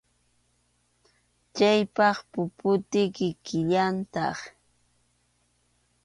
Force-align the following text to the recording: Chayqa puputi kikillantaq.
Chayqa 1.55 2.07
puputi 2.31 3.01
kikillantaq. 3.15 4.37